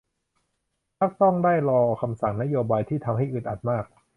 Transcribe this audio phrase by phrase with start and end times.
[0.99, 3.85] มักต้องได้รอคำสั่งนโยบายที่ทำให้อึดอัดมาก